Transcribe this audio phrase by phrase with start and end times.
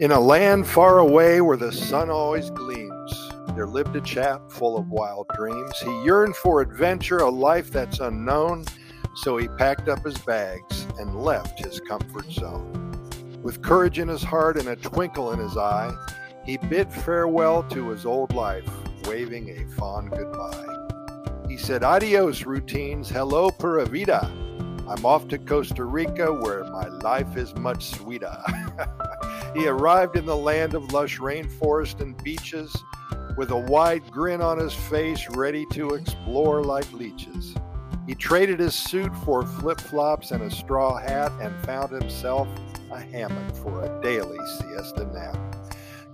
[0.00, 4.78] In a land far away where the sun always gleams, there lived a chap full
[4.78, 5.76] of wild dreams.
[5.80, 8.64] He yearned for adventure, a life that's unknown,
[9.16, 12.92] so he packed up his bags and left his comfort zone.
[13.42, 15.92] With courage in his heart and a twinkle in his eye,
[16.46, 18.70] he bid farewell to his old life,
[19.08, 20.76] waving a fond goodbye.
[21.48, 23.08] He said, Adios, routines.
[23.08, 24.30] Hello, Pura Vida.
[24.88, 28.38] I'm off to Costa Rica where my life is much sweeter.
[29.54, 32.74] he arrived in the land of lush rainforest and beaches
[33.36, 37.54] with a wide grin on his face, ready to explore like leeches.
[38.06, 42.48] He traded his suit for flip flops and a straw hat and found himself
[42.90, 45.36] a hammock for a daily siesta nap.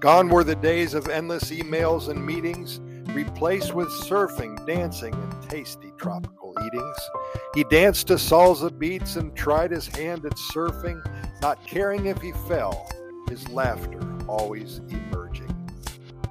[0.00, 2.80] Gone were the days of endless emails and meetings,
[3.14, 7.10] replaced with surfing, dancing, and tasty tropical eatings.
[7.54, 11.00] He danced to salsa beats and tried his hand at surfing,
[11.40, 12.86] not caring if he fell,
[13.28, 15.54] his laughter always emerging.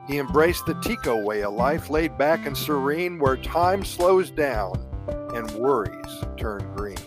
[0.07, 4.73] He embraced the Tico way of life, laid back and serene, where time slows down
[5.33, 6.97] and worries turn green.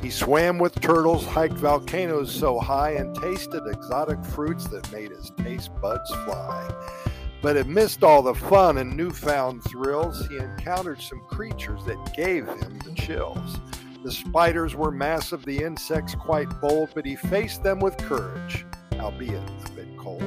[0.00, 5.32] He swam with turtles, hiked volcanoes so high, and tasted exotic fruits that made his
[5.38, 6.70] taste buds fly.
[7.42, 12.78] But amidst all the fun and newfound thrills, he encountered some creatures that gave him
[12.84, 13.58] the chills.
[14.04, 18.64] The spiders were massive, the insects quite bold, but he faced them with courage,
[19.00, 20.22] albeit a bit cold.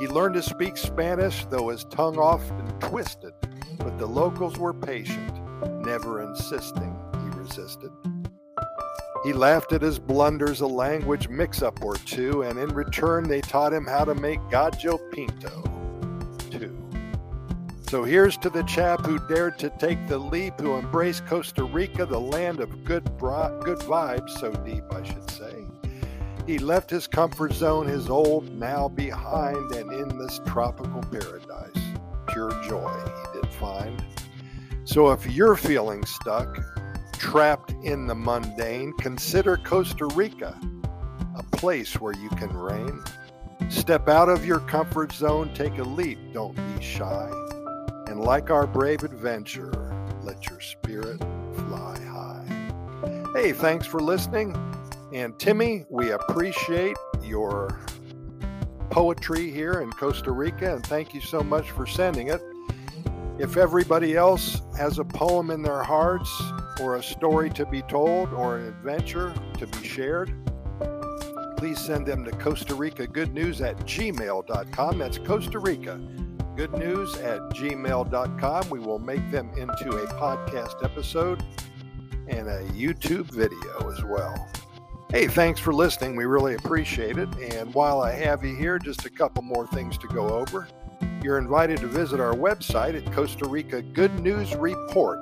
[0.00, 3.32] He learned to speak Spanish, though his tongue often twisted,
[3.78, 5.32] but the locals were patient,
[5.84, 7.90] never insisting he resisted.
[9.24, 13.40] He laughed at his blunders, a language mix up or two, and in return they
[13.40, 15.62] taught him how to make gallo pinto,
[16.50, 16.76] too.
[17.88, 22.04] So here's to the chap who dared to take the leap, who embraced Costa Rica,
[22.04, 25.64] the land of good, bra- good vibes, so deep, I should say.
[26.46, 31.82] He left his comfort zone, his old now behind, and in this tropical paradise,
[32.28, 34.04] pure joy he did find.
[34.84, 36.62] So if you're feeling stuck,
[37.14, 40.58] trapped in the mundane, consider Costa Rica
[41.36, 43.02] a place where you can reign.
[43.70, 47.30] Step out of your comfort zone, take a leap, don't be shy.
[48.06, 51.18] And like our brave adventurer, let your spirit
[51.54, 53.30] fly high.
[53.34, 54.54] Hey, thanks for listening.
[55.14, 57.78] And Timmy, we appreciate your
[58.90, 62.42] poetry here in Costa Rica, and thank you so much for sending it.
[63.38, 66.28] If everybody else has a poem in their hearts,
[66.80, 70.34] or a story to be told, or an adventure to be shared,
[71.58, 74.98] please send them to Costa Rica Good News at gmail.com.
[74.98, 76.00] That's Costa Rica
[76.56, 78.68] Good News at gmail.com.
[78.68, 81.44] We will make them into a podcast episode
[82.26, 84.50] and a YouTube video as well.
[85.14, 86.16] Hey, thanks for listening.
[86.16, 87.28] We really appreciate it.
[87.38, 90.66] And while I have you here, just a couple more things to go over.
[91.22, 95.20] You're invited to visit our website at Costa Rica Good News Report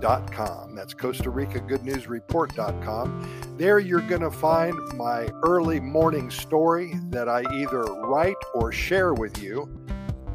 [0.00, 0.74] report.com.
[0.74, 3.56] That's Costa Rica Good News Report.com.
[3.58, 9.12] There you're going to find my early morning story that I either write or share
[9.12, 9.68] with you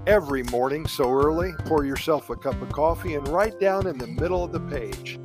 [0.05, 1.51] every morning so early.
[1.65, 5.19] Pour yourself a cup of coffee and right down in the middle of the page,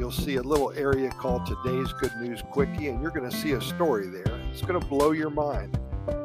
[0.00, 3.52] you'll see a little area called Today's Good News Quickie, and you're going to see
[3.52, 4.40] a story there.
[4.50, 5.78] It's going to blow your mind.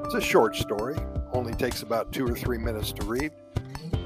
[0.06, 0.96] It's a short story,
[1.34, 3.32] only takes about two or three minutes to read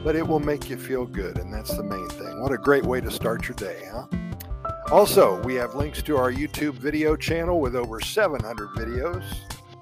[0.04, 2.42] but it will make you feel good, and that's the main thing.
[2.42, 4.06] What a great way to start your day, huh?
[4.92, 9.24] Also, we have links to our YouTube video channel with over 700 videos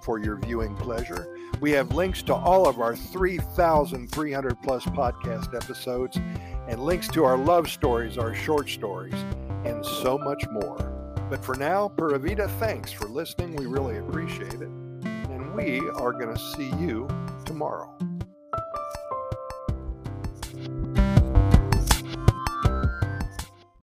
[0.04, 1.28] for your viewing pleasure.
[1.62, 6.18] We have links to all of our 3,300 plus podcast episodes
[6.68, 9.16] and links to our love stories, our short stories,
[9.66, 10.78] and so much more.
[11.30, 13.56] But for now, Pura Vida, thanks for listening.
[13.56, 14.70] We really appreciate it.
[14.70, 17.08] And we are going to see you
[17.46, 17.98] tomorrow.